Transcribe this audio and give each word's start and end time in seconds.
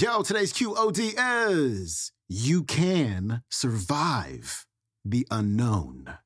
Yo, 0.00 0.22
today's 0.22 0.50
QOD 0.54 1.14
is 1.50 2.12
You 2.26 2.64
Can 2.64 3.42
Survive 3.50 4.64
the 5.04 5.26
Unknown. 5.30 6.16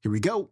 Here 0.00 0.10
we 0.10 0.18
go. 0.18 0.50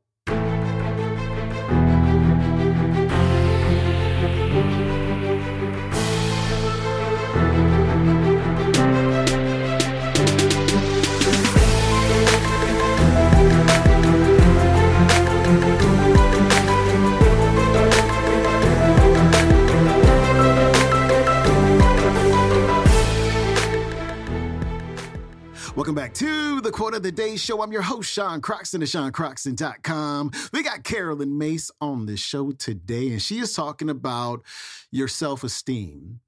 Back 26.11 26.17
to 26.17 26.61
the 26.61 26.73
Quote 26.73 26.95
of 26.95 27.05
the 27.05 27.13
Day 27.13 27.37
Show. 27.37 27.63
I'm 27.63 27.71
your 27.71 27.83
host, 27.83 28.11
Sean 28.11 28.41
Croxton 28.41 28.83
of 28.83 28.89
SeanCroxton.com. 28.89 30.33
We 30.53 30.65
got 30.65 30.83
Caroline 30.83 31.39
Myss 31.39 31.71
on 31.81 32.07
the 32.07 32.17
show 32.17 32.51
today, 32.51 33.11
and 33.11 33.23
she 33.23 33.39
is 33.39 33.55
talking 33.55 33.89
about 33.89 34.43
your 34.91 35.07
self 35.07 35.45
esteem. 35.45 36.19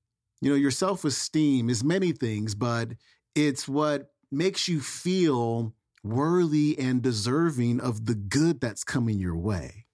You 0.41 0.51
know, 0.51 0.55
your 0.55 0.71
self 0.71 1.05
esteem 1.05 1.69
is 1.69 1.83
many 1.83 2.13
things, 2.13 2.55
but 2.55 2.93
it's 3.35 3.67
what 3.67 4.13
makes 4.31 4.69
you 4.69 4.81
feel 4.81 5.75
worthy 6.05 6.79
and 6.79 7.03
deserving 7.03 7.81
of 7.81 8.07
the 8.07 8.15
good 8.15 8.61
that's 8.61 8.85
coming 8.85 9.19
your 9.19 9.37
way. 9.37 9.87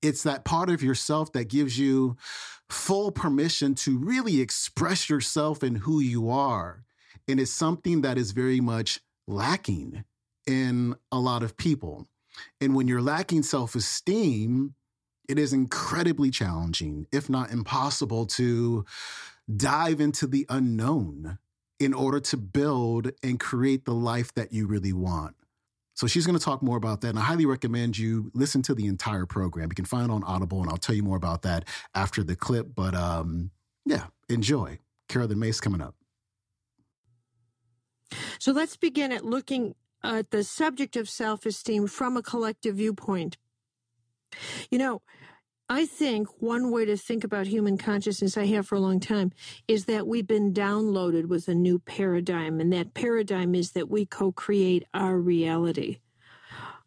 It's 0.00 0.22
that 0.22 0.46
part 0.46 0.70
of 0.70 0.82
yourself 0.82 1.32
that 1.32 1.50
gives 1.50 1.78
you 1.78 2.16
full 2.70 3.12
permission 3.12 3.74
to 3.74 3.98
really 3.98 4.40
express 4.40 5.10
yourself 5.10 5.62
and 5.62 5.76
who 5.76 6.00
you 6.00 6.30
are 6.30 6.86
and 7.28 7.38
it's 7.38 7.50
something 7.50 8.00
that 8.00 8.16
is 8.16 8.32
very 8.32 8.60
much 8.60 9.00
lacking 9.28 10.04
in 10.46 10.96
a 11.12 11.18
lot 11.18 11.42
of 11.42 11.56
people. 11.56 12.08
And 12.60 12.74
when 12.74 12.88
you're 12.88 13.02
lacking 13.02 13.42
self 13.42 13.74
esteem, 13.74 14.74
it 15.28 15.38
is 15.38 15.52
incredibly 15.52 16.30
challenging, 16.30 17.06
if 17.12 17.28
not 17.28 17.50
impossible, 17.50 18.26
to 18.26 18.84
dive 19.54 20.00
into 20.00 20.26
the 20.26 20.46
unknown 20.48 21.38
in 21.78 21.94
order 21.94 22.18
to 22.18 22.36
build 22.36 23.12
and 23.22 23.38
create 23.38 23.84
the 23.84 23.94
life 23.94 24.32
that 24.34 24.52
you 24.52 24.66
really 24.66 24.92
want. 24.92 25.36
So 25.94 26.06
she's 26.06 26.26
going 26.26 26.38
to 26.38 26.44
talk 26.44 26.62
more 26.62 26.76
about 26.76 27.00
that. 27.00 27.08
And 27.08 27.18
I 27.18 27.22
highly 27.22 27.44
recommend 27.44 27.98
you 27.98 28.30
listen 28.32 28.62
to 28.62 28.74
the 28.74 28.86
entire 28.86 29.26
program. 29.26 29.68
You 29.70 29.74
can 29.74 29.84
find 29.84 30.10
it 30.10 30.14
on 30.14 30.22
Audible, 30.24 30.60
and 30.60 30.70
I'll 30.70 30.76
tell 30.76 30.94
you 30.94 31.02
more 31.02 31.16
about 31.16 31.42
that 31.42 31.64
after 31.94 32.22
the 32.22 32.36
clip. 32.36 32.68
But 32.74 32.94
um, 32.94 33.50
yeah, 33.84 34.06
enjoy. 34.28 34.78
Caroline 35.08 35.40
Myss 35.40 35.60
coming 35.60 35.80
up. 35.80 35.94
So 38.38 38.52
let's 38.52 38.76
begin 38.76 39.12
at 39.12 39.24
looking 39.24 39.74
at 40.02 40.30
the 40.30 40.44
subject 40.44 40.96
of 40.96 41.08
self 41.08 41.44
esteem 41.46 41.86
from 41.86 42.16
a 42.16 42.22
collective 42.22 42.76
viewpoint. 42.76 43.36
You 44.70 44.78
know, 44.78 45.02
I 45.70 45.84
think 45.84 46.28
one 46.40 46.70
way 46.70 46.86
to 46.86 46.96
think 46.96 47.24
about 47.24 47.46
human 47.46 47.76
consciousness, 47.76 48.38
I 48.38 48.46
have 48.46 48.66
for 48.66 48.76
a 48.76 48.80
long 48.80 49.00
time, 49.00 49.32
is 49.66 49.84
that 49.84 50.06
we've 50.06 50.26
been 50.26 50.54
downloaded 50.54 51.26
with 51.26 51.46
a 51.48 51.54
new 51.54 51.78
paradigm. 51.78 52.58
And 52.58 52.72
that 52.72 52.94
paradigm 52.94 53.54
is 53.54 53.72
that 53.72 53.90
we 53.90 54.06
co 54.06 54.32
create 54.32 54.84
our 54.94 55.18
reality. 55.18 55.98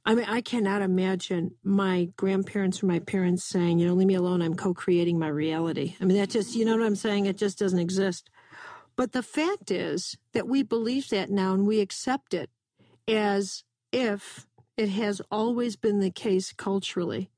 I 0.04 0.16
mean, 0.16 0.26
I 0.28 0.42
cannot 0.42 0.82
imagine 0.82 1.52
my 1.64 2.10
grandparents 2.16 2.82
or 2.82 2.88
my 2.88 2.98
parents 2.98 3.44
saying, 3.44 3.78
you 3.78 3.86
know, 3.86 3.94
leave 3.94 4.08
me 4.08 4.16
alone, 4.16 4.42
I'm 4.42 4.56
co 4.56 4.74
creating 4.74 5.20
my 5.20 5.28
reality. 5.28 5.96
I 6.02 6.06
mean, 6.06 6.18
that 6.18 6.32
just, 6.32 6.56
you 6.56 6.66
know 6.66 6.76
what 6.76 6.86
I'm 6.86 6.96
saying? 6.96 7.28
It 7.28 7.38
just 7.38 7.60
doesn't 7.60 7.78
exist. 7.78 8.32
But 9.02 9.14
the 9.14 9.24
fact 9.24 9.72
is 9.72 10.16
that 10.34 10.48
we 10.48 10.62
believe 10.62 11.10
that 11.10 11.32
now 11.32 11.56
and 11.56 11.66
we 11.66 11.80
accept 11.80 12.36
it 12.36 12.52
as 13.08 13.64
if 13.92 14.46
it 14.78 14.90
has 14.90 15.24
always 15.32 15.76
been 15.76 16.02
the 16.02 16.12
case 16.12 16.54
culturally. 16.54 17.32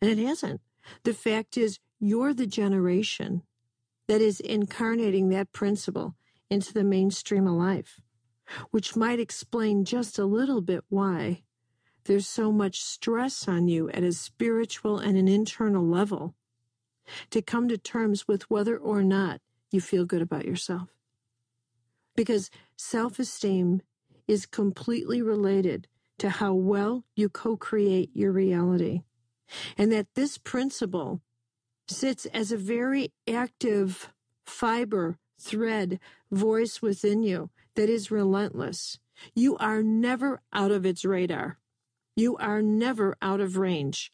And 0.00 0.08
it 0.08 0.24
hasn't. 0.24 0.60
The 1.02 1.12
fact 1.12 1.58
is, 1.58 1.80
you're 1.98 2.32
the 2.32 2.46
generation 2.46 3.42
that 4.06 4.20
is 4.20 4.38
incarnating 4.38 5.30
that 5.30 5.50
principle 5.50 6.14
into 6.48 6.72
the 6.72 6.84
mainstream 6.84 7.48
of 7.48 7.54
life, 7.54 8.00
which 8.70 8.94
might 8.94 9.18
explain 9.18 9.84
just 9.84 10.16
a 10.16 10.24
little 10.24 10.60
bit 10.60 10.84
why 10.90 11.42
there's 12.04 12.28
so 12.28 12.52
much 12.52 12.80
stress 12.80 13.48
on 13.48 13.66
you 13.66 13.90
at 13.90 14.04
a 14.04 14.12
spiritual 14.12 15.00
and 15.00 15.18
an 15.18 15.26
internal 15.26 15.84
level 15.84 16.36
to 17.30 17.42
come 17.42 17.66
to 17.66 17.78
terms 17.78 18.28
with 18.28 18.48
whether 18.48 18.78
or 18.78 19.02
not 19.02 19.40
you 19.70 19.80
feel 19.80 20.04
good 20.04 20.22
about 20.22 20.44
yourself. 20.44 20.88
Because 22.16 22.50
self 22.76 23.18
esteem 23.18 23.82
is 24.28 24.46
completely 24.46 25.20
related 25.20 25.88
to 26.18 26.30
how 26.30 26.54
well 26.54 27.04
you 27.16 27.28
co 27.28 27.56
create 27.56 28.10
your 28.14 28.32
reality. 28.32 29.02
And 29.76 29.92
that 29.92 30.06
this 30.14 30.38
principle 30.38 31.20
sits 31.88 32.26
as 32.26 32.50
a 32.50 32.56
very 32.56 33.12
active 33.28 34.10
fiber, 34.44 35.18
thread, 35.40 36.00
voice 36.30 36.80
within 36.80 37.22
you 37.22 37.50
that 37.76 37.90
is 37.90 38.10
relentless. 38.10 38.98
You 39.34 39.56
are 39.58 39.82
never 39.82 40.40
out 40.52 40.70
of 40.70 40.86
its 40.86 41.04
radar. 41.04 41.58
You 42.16 42.36
are 42.36 42.62
never 42.62 43.16
out 43.20 43.40
of 43.40 43.56
range. 43.56 44.12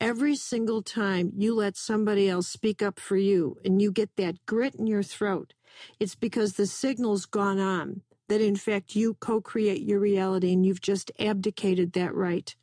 Every 0.00 0.36
single 0.36 0.82
time 0.82 1.32
you 1.36 1.54
let 1.54 1.76
somebody 1.76 2.28
else 2.28 2.48
speak 2.48 2.82
up 2.82 2.98
for 2.98 3.16
you 3.16 3.56
and 3.64 3.80
you 3.80 3.92
get 3.92 4.16
that 4.16 4.44
grit 4.46 4.74
in 4.74 4.86
your 4.86 5.02
throat, 5.02 5.54
it's 5.98 6.14
because 6.14 6.54
the 6.54 6.66
signal's 6.66 7.26
gone 7.26 7.58
on 7.58 8.02
that 8.28 8.40
in 8.40 8.56
fact 8.56 8.94
you 8.94 9.14
co 9.14 9.40
create 9.40 9.82
your 9.82 9.98
reality 9.98 10.52
and 10.52 10.64
you've 10.64 10.80
just 10.80 11.10
abdicated 11.18 11.92
that 11.92 12.14
right 12.14 12.54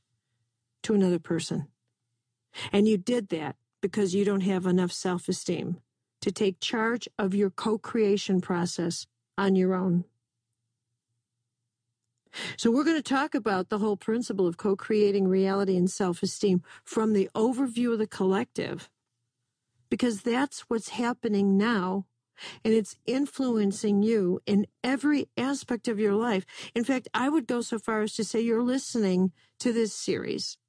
to 0.84 0.94
another 0.94 1.20
person. 1.20 1.68
And 2.72 2.88
you 2.88 2.98
did 2.98 3.30
that 3.30 3.56
because 3.82 4.16
you 4.16 4.26
don't 4.26 4.42
have 4.42 4.66
enough 4.66 4.92
self 4.92 5.28
esteem 5.28 5.82
to 6.22 6.32
take 6.32 6.60
charge 6.60 7.08
of 7.20 7.36
your 7.36 7.50
co 7.50 7.78
creation 7.78 8.42
process 8.42 9.06
on 9.38 9.56
your 9.56 9.74
own. 9.76 10.06
So, 12.58 12.72
we're 12.72 12.84
going 12.84 12.98
to 12.98 13.02
talk 13.02 13.36
about 13.36 13.70
the 13.70 13.80
whole 13.80 13.98
principle 13.98 14.48
of 14.48 14.58
co 14.58 14.76
creating 14.76 15.28
reality 15.28 15.76
and 15.76 15.90
self 15.90 16.24
esteem 16.24 16.62
from 16.84 17.14
the 17.14 17.30
overview 17.36 17.94
of 17.94 18.00
the 18.00 18.08
collective, 18.08 18.90
because 19.90 20.22
that's 20.22 20.62
what's 20.62 20.90
happening 20.90 21.58
now. 21.58 22.06
And 22.64 22.72
it's 22.72 22.96
influencing 23.08 24.04
you 24.04 24.42
in 24.46 24.68
every 24.84 25.28
aspect 25.38 25.88
of 25.88 26.00
your 26.00 26.14
life. 26.14 26.46
In 26.76 26.84
fact, 26.84 27.08
I 27.12 27.30
would 27.30 27.48
go 27.48 27.62
so 27.62 27.80
far 27.80 28.02
as 28.02 28.14
to 28.14 28.24
say 28.24 28.40
you're 28.42 28.62
listening 28.62 29.32
to 29.60 29.74
this 29.74 29.92
series 29.92 30.60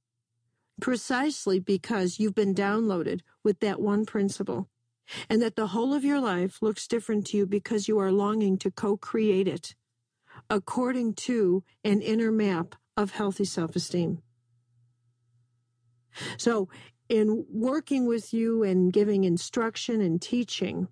precisely 0.80 1.58
because 1.58 2.18
you've 2.18 2.34
been 2.34 2.54
downloaded 2.54 3.20
with 3.42 3.60
that 3.60 3.80
one 3.80 4.04
principle 4.04 4.68
and 5.28 5.42
that 5.42 5.56
the 5.56 5.68
whole 5.68 5.94
of 5.94 6.04
your 6.04 6.20
life 6.20 6.62
looks 6.62 6.86
different 6.86 7.26
to 7.26 7.36
you 7.36 7.46
because 7.46 7.88
you 7.88 7.98
are 7.98 8.12
longing 8.12 8.58
to 8.58 8.70
co 8.70 8.96
create 8.96 9.48
it 9.48 9.74
according 10.50 11.14
to 11.14 11.62
an 11.84 12.00
inner 12.00 12.32
map 12.32 12.75
of 12.97 13.12
healthy 13.12 13.44
self 13.44 13.76
esteem. 13.76 14.22
So, 16.36 16.69
in 17.09 17.47
working 17.50 18.06
with 18.06 18.34
you 18.34 18.62
and 18.62 18.92
giving 18.92 19.25
instruction 19.25 20.00
and 20.00 20.20
teaching 20.20 20.88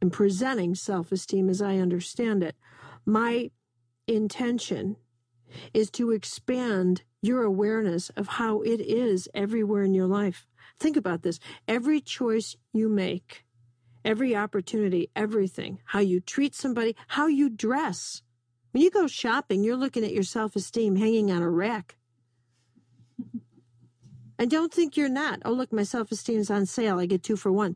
and 0.00 0.12
presenting 0.12 0.74
self 0.74 1.12
esteem 1.12 1.48
as 1.48 1.62
I 1.62 1.76
understand 1.76 2.42
it, 2.42 2.56
my 3.04 3.50
intention 4.06 4.96
is 5.72 5.90
to 5.92 6.10
expand 6.10 7.02
your 7.22 7.42
awareness 7.42 8.10
of 8.10 8.28
how 8.28 8.60
it 8.62 8.80
is 8.80 9.28
everywhere 9.34 9.82
in 9.82 9.94
your 9.94 10.06
life. 10.06 10.46
Think 10.78 10.96
about 10.96 11.22
this 11.22 11.38
every 11.66 12.00
choice 12.00 12.56
you 12.72 12.88
make, 12.88 13.44
every 14.04 14.36
opportunity, 14.36 15.10
everything, 15.16 15.78
how 15.86 16.00
you 16.00 16.20
treat 16.20 16.54
somebody, 16.54 16.94
how 17.08 17.26
you 17.26 17.48
dress, 17.48 18.22
when 18.76 18.82
you 18.82 18.90
go 18.90 19.06
shopping, 19.06 19.64
you're 19.64 19.74
looking 19.74 20.04
at 20.04 20.12
your 20.12 20.22
self 20.22 20.54
esteem 20.54 20.96
hanging 20.96 21.32
on 21.32 21.40
a 21.40 21.48
rack. 21.48 21.96
And 24.38 24.50
don't 24.50 24.70
think 24.70 24.98
you're 24.98 25.08
not. 25.08 25.40
Oh, 25.46 25.52
look, 25.52 25.72
my 25.72 25.82
self 25.82 26.12
esteem 26.12 26.40
is 26.40 26.50
on 26.50 26.66
sale. 26.66 26.98
I 27.00 27.06
get 27.06 27.22
two 27.22 27.36
for 27.36 27.50
one. 27.50 27.74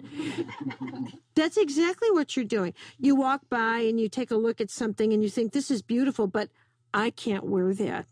That's 1.34 1.56
exactly 1.56 2.10
what 2.10 2.36
you're 2.36 2.44
doing. 2.44 2.74
You 2.98 3.16
walk 3.16 3.48
by 3.48 3.78
and 3.78 3.98
you 3.98 4.10
take 4.10 4.30
a 4.30 4.36
look 4.36 4.60
at 4.60 4.70
something 4.70 5.10
and 5.10 5.22
you 5.22 5.30
think, 5.30 5.54
this 5.54 5.70
is 5.70 5.80
beautiful, 5.80 6.26
but 6.26 6.50
I 6.92 7.08
can't 7.08 7.44
wear 7.44 7.72
that. 7.72 8.04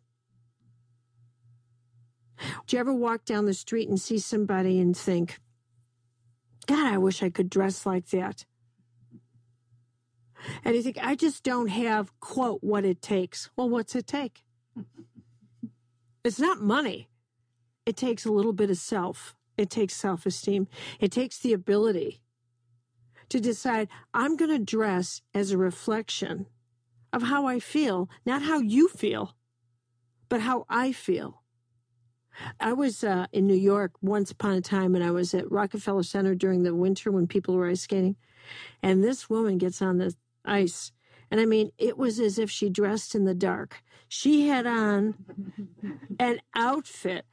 Do 2.66 2.76
you 2.76 2.80
ever 2.80 2.94
walk 2.94 3.26
down 3.26 3.44
the 3.44 3.52
street 3.52 3.90
and 3.90 4.00
see 4.00 4.18
somebody 4.18 4.80
and 4.80 4.96
think, 4.96 5.40
God, 6.66 6.90
I 6.90 6.96
wish 6.96 7.22
I 7.22 7.28
could 7.28 7.50
dress 7.50 7.84
like 7.84 8.06
that? 8.12 8.46
And 10.64 10.74
you 10.76 10.82
think, 10.82 10.98
I 11.00 11.14
just 11.14 11.42
don't 11.42 11.68
have, 11.68 12.18
quote, 12.20 12.62
what 12.62 12.84
it 12.84 13.02
takes. 13.02 13.50
Well, 13.56 13.68
what's 13.68 13.94
it 13.94 14.06
take? 14.06 14.44
It's 16.24 16.38
not 16.38 16.60
money. 16.60 17.08
It 17.86 17.96
takes 17.96 18.24
a 18.24 18.32
little 18.32 18.52
bit 18.52 18.70
of 18.70 18.76
self. 18.76 19.34
It 19.56 19.70
takes 19.70 19.94
self 19.94 20.26
esteem. 20.26 20.68
It 21.00 21.10
takes 21.10 21.38
the 21.38 21.52
ability 21.52 22.20
to 23.28 23.40
decide 23.40 23.88
I'm 24.14 24.36
going 24.36 24.50
to 24.50 24.64
dress 24.64 25.22
as 25.34 25.50
a 25.50 25.58
reflection 25.58 26.46
of 27.12 27.22
how 27.22 27.46
I 27.46 27.58
feel, 27.58 28.08
not 28.26 28.42
how 28.42 28.60
you 28.60 28.88
feel, 28.88 29.34
but 30.28 30.40
how 30.40 30.66
I 30.68 30.92
feel. 30.92 31.42
I 32.60 32.72
was 32.72 33.02
uh, 33.02 33.26
in 33.32 33.46
New 33.46 33.56
York 33.56 33.92
once 34.00 34.30
upon 34.30 34.54
a 34.54 34.60
time, 34.60 34.94
and 34.94 35.02
I 35.02 35.10
was 35.10 35.34
at 35.34 35.50
Rockefeller 35.50 36.02
Center 36.04 36.34
during 36.34 36.62
the 36.62 36.74
winter 36.74 37.10
when 37.10 37.26
people 37.26 37.56
were 37.56 37.68
ice 37.68 37.80
skating. 37.80 38.16
And 38.82 39.02
this 39.02 39.28
woman 39.28 39.58
gets 39.58 39.82
on 39.82 39.98
the 39.98 40.14
ice. 40.44 40.92
And 41.30 41.40
I 41.40 41.44
mean, 41.44 41.70
it 41.78 41.98
was 41.98 42.18
as 42.20 42.38
if 42.38 42.50
she 42.50 42.70
dressed 42.70 43.14
in 43.14 43.24
the 43.24 43.34
dark. 43.34 43.82
She 44.08 44.48
had 44.48 44.66
on 44.66 45.14
an 46.18 46.40
outfit, 46.54 47.26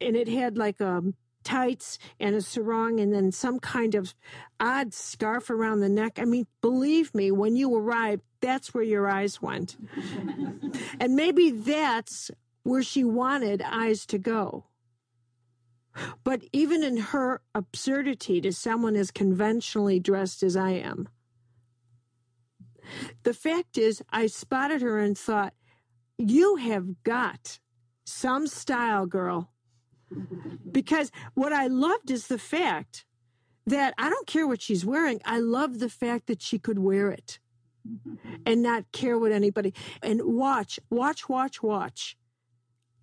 and 0.00 0.16
it 0.16 0.28
had 0.28 0.56
like 0.56 0.80
a 0.80 0.88
um, 0.88 1.14
tights 1.42 1.98
and 2.20 2.34
a 2.34 2.40
sarong 2.40 3.00
and 3.00 3.12
then 3.12 3.32
some 3.32 3.58
kind 3.58 3.94
of 3.94 4.14
odd 4.60 4.94
scarf 4.94 5.50
around 5.50 5.80
the 5.80 5.88
neck. 5.88 6.18
I 6.18 6.24
mean, 6.24 6.46
believe 6.60 7.14
me, 7.14 7.30
when 7.30 7.56
you 7.56 7.74
arrived, 7.74 8.22
that's 8.40 8.72
where 8.72 8.84
your 8.84 9.08
eyes 9.08 9.42
went. 9.42 9.76
and 11.00 11.14
maybe 11.14 11.50
that's 11.50 12.30
where 12.62 12.82
she 12.82 13.04
wanted 13.04 13.62
eyes 13.62 14.06
to 14.06 14.18
go. 14.18 14.64
But 16.24 16.42
even 16.52 16.82
in 16.82 16.96
her 16.96 17.42
absurdity 17.54 18.40
to 18.40 18.52
someone 18.52 18.96
as 18.96 19.10
conventionally 19.10 20.00
dressed 20.00 20.42
as 20.42 20.56
I 20.56 20.70
am, 20.70 21.08
the 23.22 23.34
fact 23.34 23.78
is, 23.78 24.02
I 24.10 24.26
spotted 24.26 24.82
her 24.82 24.98
and 24.98 25.16
thought, 25.16 25.54
You 26.18 26.56
have 26.56 27.02
got 27.04 27.58
some 28.04 28.46
style, 28.46 29.06
girl. 29.06 29.50
Because 30.70 31.10
what 31.34 31.52
I 31.52 31.68
loved 31.68 32.10
is 32.10 32.26
the 32.26 32.38
fact 32.38 33.06
that 33.66 33.94
I 33.96 34.10
don't 34.10 34.26
care 34.26 34.46
what 34.46 34.60
she's 34.60 34.84
wearing. 34.84 35.20
I 35.24 35.38
love 35.38 35.78
the 35.78 35.88
fact 35.88 36.26
that 36.26 36.42
she 36.42 36.58
could 36.58 36.78
wear 36.78 37.10
it 37.10 37.38
and 38.44 38.62
not 38.62 38.90
care 38.92 39.18
what 39.18 39.32
anybody 39.32 39.72
and 40.02 40.20
watch, 40.24 40.78
watch, 40.90 41.28
watch, 41.28 41.62
watch 41.62 42.16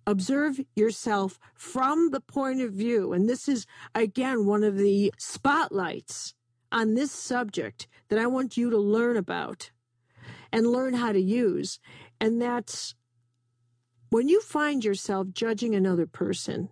observe 0.06 0.60
yourself 0.74 1.38
from 1.54 2.10
the 2.10 2.20
point 2.20 2.60
of 2.60 2.72
view. 2.72 3.12
And 3.12 3.28
this 3.28 3.48
is, 3.48 3.66
again, 3.94 4.46
one 4.46 4.64
of 4.64 4.76
the 4.76 5.12
spotlights 5.18 6.34
on 6.72 6.94
this 6.94 7.12
subject 7.12 7.86
that 8.08 8.18
I 8.18 8.26
want 8.26 8.56
you 8.56 8.70
to 8.70 8.78
learn 8.78 9.16
about 9.16 9.70
and 10.52 10.66
learn 10.66 10.94
how 10.94 11.12
to 11.12 11.20
use. 11.20 11.78
And 12.20 12.40
that's 12.40 12.94
when 14.10 14.28
you 14.28 14.40
find 14.40 14.84
yourself 14.84 15.28
judging 15.32 15.74
another 15.74 16.06
person, 16.06 16.68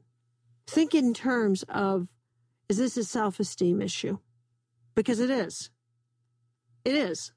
think 0.67 0.95
in 0.95 1.15
terms 1.15 1.65
of 1.69 2.09
is 2.69 2.77
this 2.77 2.97
a 2.97 3.05
self 3.05 3.41
esteem 3.41 3.81
issue? 3.81 4.19
Because 4.95 5.21
it 5.21 5.31
is. 5.31 5.71
It 6.85 6.95
is. 6.95 7.33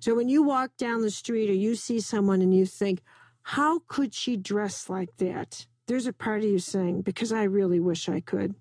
So 0.00 0.14
when 0.14 0.28
you 0.28 0.42
walk 0.42 0.76
down 0.76 1.02
the 1.02 1.10
street 1.10 1.50
or 1.50 1.54
you 1.54 1.74
see 1.74 2.00
someone 2.00 2.40
and 2.40 2.54
you 2.54 2.66
think, 2.66 3.02
how 3.42 3.80
could 3.86 4.14
she 4.14 4.36
dress 4.36 4.88
like 4.88 5.16
that? 5.18 5.66
There's 5.86 6.06
a 6.06 6.12
part 6.12 6.44
of 6.44 6.50
you 6.50 6.58
saying, 6.58 7.02
because 7.02 7.32
I 7.32 7.44
really 7.44 7.80
wish 7.80 8.08
I 8.08 8.20
could. 8.20 8.54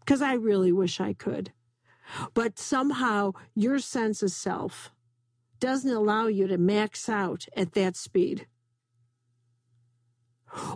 Because 0.00 0.22
I 0.22 0.34
really 0.34 0.72
wish 0.72 1.00
I 1.00 1.12
could. 1.12 1.52
But 2.34 2.58
somehow 2.58 3.32
your 3.54 3.78
sense 3.78 4.22
of 4.22 4.30
self 4.30 4.90
doesn't 5.60 5.92
allow 5.92 6.26
you 6.26 6.46
to 6.46 6.58
max 6.58 7.08
out 7.08 7.46
at 7.56 7.72
that 7.72 7.96
speed. 7.96 8.46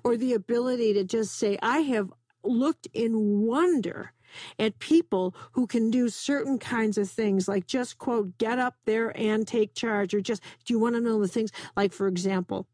Or 0.04 0.16
the 0.16 0.34
ability 0.34 0.92
to 0.94 1.04
just 1.04 1.36
say, 1.36 1.58
I 1.62 1.80
have 1.80 2.12
looked 2.44 2.88
in 2.92 3.40
wonder 3.46 4.12
at 4.58 4.78
people 4.78 5.34
who 5.52 5.66
can 5.66 5.90
do 5.90 6.08
certain 6.08 6.58
kinds 6.58 6.98
of 6.98 7.08
things, 7.08 7.48
like 7.48 7.66
just 7.66 7.98
quote, 7.98 8.38
get 8.38 8.58
up 8.58 8.76
there 8.84 9.16
and 9.16 9.46
take 9.46 9.74
charge, 9.74 10.14
or 10.14 10.20
just, 10.20 10.42
do 10.64 10.74
you 10.74 10.80
want 10.80 10.94
to 10.94 11.00
know 11.00 11.20
the 11.20 11.28
things? 11.28 11.52
Like, 11.76 11.92
for 11.92 12.08
example, 12.08 12.66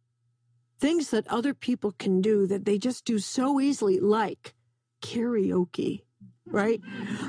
things 0.79 1.11
that 1.11 1.27
other 1.29 1.55
people 1.55 1.93
can 1.99 2.21
do 2.21 2.47
that 2.47 2.65
they 2.65 2.79
just 2.79 3.05
do 3.05 3.19
so 3.19 3.61
easily, 3.61 3.99
like 3.99 4.55
karaoke 5.03 6.03
right? 6.50 6.81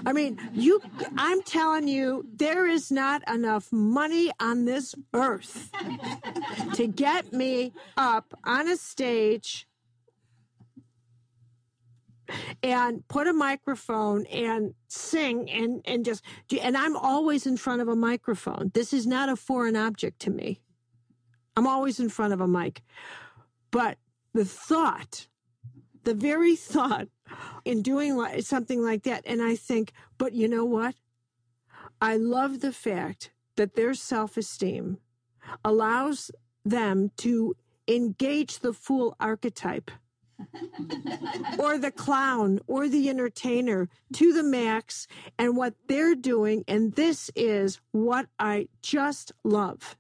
I 0.06 0.14
mean, 0.14 0.38
you 0.54 0.82
I'm 1.18 1.42
telling 1.44 1.88
you 1.88 2.26
there 2.36 2.68
is 2.68 2.92
not 2.92 3.28
enough 3.30 3.72
money 3.72 4.32
on 4.40 4.66
this 4.66 4.96
earth 5.14 5.72
to 6.74 6.88
get 6.88 7.34
me 7.34 7.74
up 7.98 8.34
on 8.44 8.68
a 8.68 8.78
stage 8.78 9.68
and 12.62 13.08
put 13.08 13.28
a 13.28 13.34
microphone 13.34 14.26
and 14.28 14.74
sing 14.88 15.50
and 15.50 15.82
and 15.86 16.06
just 16.06 16.24
and 16.62 16.78
I'm 16.78 16.96
always 16.96 17.46
in 17.46 17.58
front 17.58 17.82
of 17.82 17.88
a 17.88 17.96
microphone. 17.96 18.72
This 18.74 18.94
is 18.94 19.08
not 19.08 19.30
a 19.30 19.36
foreign 19.36 19.76
object 19.76 20.20
to 20.22 20.30
me. 20.30 20.62
I'm 21.56 21.68
always 21.68 22.00
in 22.00 22.10
front 22.10 22.34
of 22.34 22.42
a 22.42 22.48
mic. 22.48 22.82
But 23.72 23.98
the 24.34 24.46
thought, 24.46 25.28
the 26.04 26.14
very 26.14 26.56
thought 26.56 27.08
in 27.66 27.82
doing 27.82 28.42
something 28.42 28.82
like 28.84 29.04
that 29.04 29.24
and 29.26 29.42
I 29.42 29.56
think, 29.56 29.94
but 30.18 30.34
you 30.34 30.48
know 30.48 30.66
what? 30.66 30.96
I 32.02 32.18
love 32.18 32.62
the 32.62 32.72
fact 32.72 33.32
that 33.56 33.76
their 33.76 33.94
self-esteem 33.94 34.98
allows 35.66 36.32
them 36.64 37.12
to 37.18 37.56
engage 37.88 38.60
the 38.60 38.74
fool 38.74 39.16
archetype 39.20 39.92
or 41.60 41.78
the 41.78 41.92
clown 41.92 42.60
or 42.68 42.88
the 42.88 43.10
entertainer 43.10 43.90
to 44.14 44.32
the 44.32 44.44
max 44.44 45.08
and 45.38 45.58
what 45.58 45.74
they're 45.88 46.16
doing 46.16 46.64
and 46.68 46.94
this 46.94 47.30
is 47.36 47.82
what 47.92 48.28
I 48.38 48.68
just 48.82 49.34
love 49.44 49.98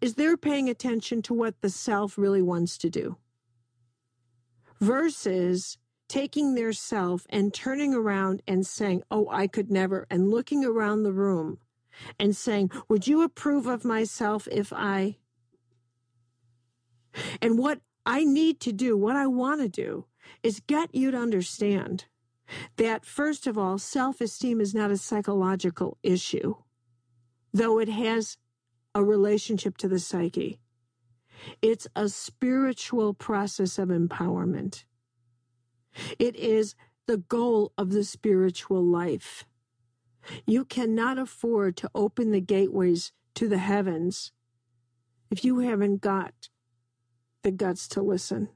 is 0.00 0.14
they're 0.14 0.38
paying 0.38 0.70
attention 0.70 1.20
to 1.22 1.34
what 1.34 1.60
the 1.60 1.68
self 1.68 2.16
really 2.16 2.42
wants 2.42 2.78
to 2.78 2.88
do 2.88 3.16
versus 4.80 5.76
taking 6.08 6.54
their 6.54 6.72
self 6.72 7.26
and 7.30 7.52
turning 7.52 7.94
around 7.94 8.42
and 8.46 8.66
saying 8.66 9.02
oh 9.10 9.28
I 9.30 9.46
could 9.46 9.70
never 9.70 10.06
and 10.10 10.30
looking 10.30 10.64
around 10.64 11.02
the 11.02 11.12
room 11.12 11.58
and 12.18 12.36
saying 12.36 12.70
would 12.88 13.06
you 13.06 13.22
approve 13.22 13.66
of 13.66 13.84
myself 13.84 14.46
if 14.50 14.72
I 14.72 15.16
and 17.40 17.58
what 17.58 17.80
I 18.04 18.24
need 18.24 18.60
to 18.60 18.72
do, 18.72 18.96
what 18.96 19.16
I 19.16 19.26
want 19.26 19.60
to 19.60 19.68
do, 19.68 20.06
is 20.42 20.60
get 20.66 20.94
you 20.94 21.10
to 21.10 21.16
understand 21.16 22.04
that, 22.76 23.04
first 23.04 23.46
of 23.46 23.58
all, 23.58 23.78
self 23.78 24.20
esteem 24.20 24.60
is 24.60 24.74
not 24.74 24.90
a 24.90 24.96
psychological 24.96 25.98
issue, 26.02 26.54
though 27.52 27.78
it 27.78 27.88
has 27.88 28.38
a 28.94 29.04
relationship 29.04 29.76
to 29.78 29.88
the 29.88 29.98
psyche. 29.98 30.60
It's 31.60 31.86
a 31.94 32.08
spiritual 32.08 33.12
process 33.14 33.78
of 33.78 33.88
empowerment. 33.88 34.84
It 36.18 36.36
is 36.36 36.74
the 37.06 37.18
goal 37.18 37.72
of 37.78 37.90
the 37.90 38.04
spiritual 38.04 38.84
life. 38.84 39.44
You 40.46 40.64
cannot 40.64 41.18
afford 41.18 41.76
to 41.78 41.90
open 41.94 42.32
the 42.32 42.40
gateways 42.40 43.12
to 43.36 43.48
the 43.48 43.58
heavens 43.58 44.32
if 45.30 45.44
you 45.44 45.60
haven't 45.60 46.00
got 46.00 46.48
the 47.42 47.50
guts 47.52 47.86
to 47.88 48.02
listen. 48.02 48.48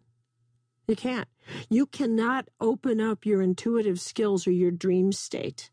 You 0.88 0.96
can't. 0.96 1.28
You 1.68 1.86
cannot 1.86 2.48
open 2.60 3.00
up 3.00 3.24
your 3.24 3.42
intuitive 3.42 4.00
skills 4.00 4.46
or 4.46 4.50
your 4.52 4.72
dream 4.72 5.12
state 5.12 5.70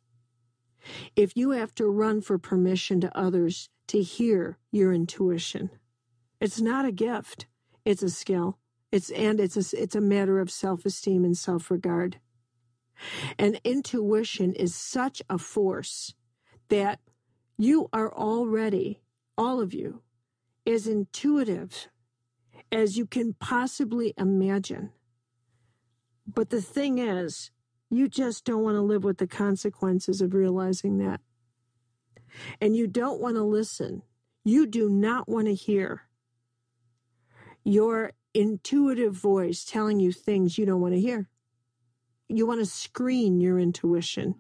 if 1.15 1.35
you 1.35 1.51
have 1.51 1.73
to 1.75 1.87
run 1.87 2.21
for 2.21 2.37
permission 2.37 3.01
to 3.01 3.17
others 3.17 3.69
to 3.87 4.01
hear 4.01 4.57
your 4.71 4.93
intuition. 4.93 5.69
It's 6.39 6.61
not 6.61 6.85
a 6.85 6.91
gift. 6.91 7.47
It's 7.85 8.03
a 8.03 8.09
skill. 8.09 8.59
It's 8.91 9.09
and 9.09 9.39
it's 9.39 9.73
a, 9.73 9.81
it's 9.81 9.95
a 9.95 10.01
matter 10.01 10.39
of 10.39 10.49
self-esteem 10.49 11.25
and 11.25 11.37
self-regard. 11.37 12.19
And 13.37 13.59
intuition 13.63 14.53
is 14.53 14.73
such 14.73 15.21
a 15.29 15.37
force 15.37 16.13
that 16.69 16.99
you 17.57 17.89
are 17.93 18.13
already, 18.13 19.01
all 19.37 19.59
of 19.59 19.73
you, 19.73 20.01
as 20.65 20.87
intuitive 20.87 21.89
as 22.71 22.97
you 22.97 23.05
can 23.05 23.33
possibly 23.33 24.13
imagine. 24.17 24.91
But 26.25 26.49
the 26.49 26.61
thing 26.61 26.97
is, 26.97 27.51
you 27.89 28.09
just 28.09 28.43
don't 28.43 28.63
want 28.63 28.75
to 28.75 28.81
live 28.81 29.03
with 29.03 29.17
the 29.17 29.27
consequences 29.27 30.21
of 30.21 30.33
realizing 30.33 30.97
that. 30.97 31.21
And 32.59 32.75
you 32.75 32.87
don't 32.87 33.21
want 33.21 33.35
to 33.35 33.43
listen. 33.43 34.01
You 34.43 34.65
do 34.65 34.89
not 34.89 35.29
want 35.29 35.47
to 35.47 35.53
hear 35.53 36.03
your 37.63 38.11
intuitive 38.37 39.15
voice 39.15 39.65
telling 39.65 39.99
you 39.99 40.11
things 40.11 40.57
you 40.57 40.65
don't 40.65 40.79
want 40.79 40.93
to 40.93 41.01
hear. 41.01 41.27
You 42.29 42.45
want 42.45 42.59
to 42.59 42.65
screen 42.65 43.41
your 43.41 43.57
intuition. 43.57 44.35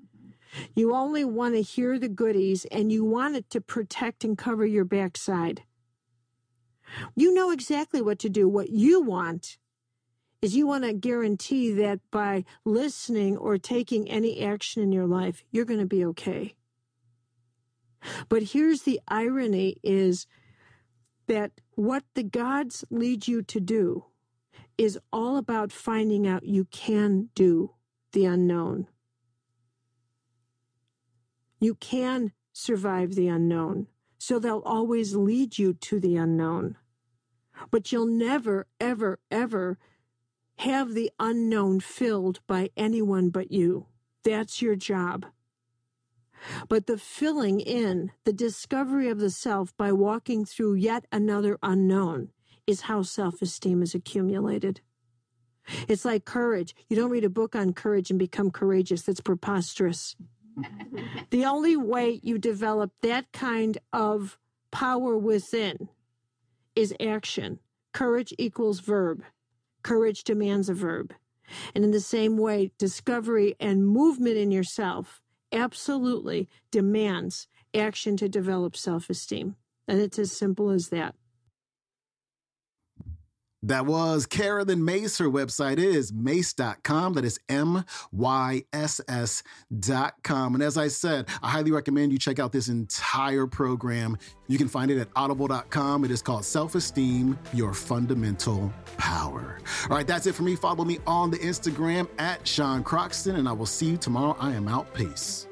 You 0.75 0.93
only 0.93 1.25
want 1.25 1.55
to 1.55 1.61
hear 1.61 1.97
the 1.97 2.07
goodies 2.07 2.65
and 2.65 2.91
you 2.91 3.03
want 3.03 3.35
it 3.35 3.49
to 3.51 3.61
protect 3.61 4.23
and 4.23 4.37
cover 4.37 4.65
your 4.65 4.85
backside. 4.85 5.63
You 7.15 7.33
know 7.33 7.49
exactly 7.51 8.01
what 8.01 8.19
to 8.19 8.29
do. 8.29 8.47
What 8.47 8.69
you 8.69 9.01
want 9.01 9.57
is 10.41 10.55
you 10.55 10.67
want 10.67 10.83
to 10.83 10.93
guarantee 10.93 11.71
that 11.73 11.99
by 12.11 12.45
listening 12.65 13.35
or 13.35 13.57
taking 13.57 14.07
any 14.09 14.43
action 14.43 14.83
in 14.83 14.91
your 14.91 15.07
life, 15.07 15.43
you're 15.51 15.65
going 15.65 15.79
to 15.79 15.87
be 15.87 16.05
okay. 16.05 16.53
But 18.29 18.43
here's 18.43 18.83
the 18.83 19.01
irony 19.07 19.77
is 19.83 20.27
that 21.27 21.51
what 21.75 22.03
the 22.15 22.23
gods 22.23 22.83
lead 22.89 23.27
you 23.27 23.41
to 23.43 23.59
do 23.59 24.05
is 24.77 24.99
all 25.11 25.37
about 25.37 25.71
finding 25.71 26.27
out 26.27 26.43
you 26.43 26.65
can 26.65 27.29
do 27.35 27.71
the 28.13 28.25
unknown. 28.25 28.87
You 31.59 31.75
can 31.75 32.31
survive 32.53 33.15
the 33.15 33.27
unknown. 33.27 33.87
So 34.19 34.39
they'll 34.39 34.63
always 34.65 35.15
lead 35.15 35.57
you 35.57 35.73
to 35.73 35.99
the 35.99 36.17
unknown. 36.17 36.75
But 37.71 37.91
you'll 37.91 38.07
never, 38.07 38.67
ever, 38.79 39.19
ever 39.31 39.77
have 40.59 40.93
the 40.93 41.11
unknown 41.19 41.79
filled 41.79 42.39
by 42.47 42.69
anyone 42.75 43.29
but 43.29 43.51
you. 43.51 43.87
That's 44.23 44.61
your 44.61 44.75
job. 44.75 45.25
But 46.69 46.87
the 46.87 46.97
filling 46.97 47.59
in, 47.59 48.11
the 48.23 48.33
discovery 48.33 49.09
of 49.09 49.19
the 49.19 49.29
self 49.29 49.75
by 49.77 49.91
walking 49.91 50.45
through 50.45 50.75
yet 50.75 51.05
another 51.11 51.57
unknown, 51.63 52.29
is 52.65 52.81
how 52.81 53.01
self 53.01 53.41
esteem 53.41 53.81
is 53.81 53.95
accumulated. 53.95 54.81
It's 55.87 56.05
like 56.05 56.25
courage. 56.25 56.75
You 56.89 56.95
don't 56.95 57.09
read 57.09 57.25
a 57.25 57.29
book 57.29 57.55
on 57.55 57.73
courage 57.73 58.09
and 58.09 58.19
become 58.19 58.51
courageous. 58.51 59.01
That's 59.01 59.21
preposterous. 59.21 60.15
the 61.29 61.45
only 61.45 61.75
way 61.75 62.19
you 62.23 62.37
develop 62.37 62.91
that 63.01 63.31
kind 63.31 63.77
of 63.91 64.37
power 64.71 65.17
within 65.17 65.89
is 66.75 66.93
action. 66.99 67.59
Courage 67.93 68.33
equals 68.37 68.79
verb. 68.79 69.23
Courage 69.83 70.23
demands 70.23 70.69
a 70.69 70.73
verb. 70.73 71.13
And 71.73 71.83
in 71.83 71.91
the 71.91 72.01
same 72.01 72.37
way, 72.37 72.71
discovery 72.77 73.55
and 73.59 73.87
movement 73.87 74.37
in 74.37 74.51
yourself 74.51 75.21
absolutely 75.51 76.49
demands 76.71 77.47
action 77.73 78.17
to 78.17 78.29
develop 78.29 78.75
self 78.75 79.09
esteem. 79.09 79.55
And 79.87 79.99
it's 79.99 80.19
as 80.19 80.31
simple 80.31 80.69
as 80.69 80.89
that. 80.89 81.15
That 83.67 83.85
was 83.85 84.25
Caroline 84.25 84.83
Myss. 84.83 85.17
Her 85.17 85.29
website 85.29 85.77
is 85.77 86.13
myss.com. 86.13 87.13
That 87.13 87.25
is 87.25 87.37
M 87.49 87.83
Y 88.13 88.63
S 88.71 89.01
S.com. 89.09 90.53
And 90.53 90.63
as 90.63 90.77
I 90.77 90.87
said, 90.87 91.27
I 91.43 91.49
highly 91.49 91.71
recommend 91.71 92.13
you 92.13 92.17
check 92.17 92.39
out 92.39 92.53
this 92.53 92.69
entire 92.69 93.45
program. 93.45 94.17
You 94.47 94.57
can 94.57 94.69
find 94.69 94.89
it 94.89 94.97
at 94.99 95.09
audible.com. 95.17 96.05
It 96.05 96.11
is 96.11 96.21
called 96.21 96.45
Self 96.45 96.75
Esteem 96.75 97.37
Your 97.53 97.73
Fundamental 97.73 98.71
Power. 98.95 99.59
All 99.89 99.97
right, 99.97 100.07
that's 100.07 100.27
it 100.27 100.35
for 100.35 100.43
me. 100.43 100.55
Follow 100.55 100.85
me 100.85 100.99
on 101.05 101.29
the 101.29 101.37
Instagram 101.39 102.07
at 102.19 102.47
Sean 102.47 102.83
Croxton, 102.83 103.35
and 103.35 103.49
I 103.49 103.51
will 103.51 103.65
see 103.65 103.87
you 103.87 103.97
tomorrow. 103.97 104.37
I 104.39 104.53
am 104.53 104.69
out. 104.69 104.93
Peace. 104.93 105.45